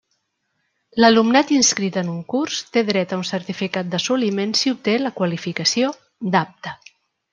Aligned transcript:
L'alumnat 1.03 1.51
inscrit 1.57 1.99
en 2.01 2.09
un 2.13 2.23
curs 2.35 2.57
té 2.77 2.83
dret 2.87 3.13
a 3.15 3.19
un 3.19 3.27
certificat 3.33 3.91
d'assoliment 3.93 4.57
si 4.63 4.75
obté 4.75 4.97
la 5.03 5.13
qualificació 5.21 5.93
d'apte. 6.37 6.75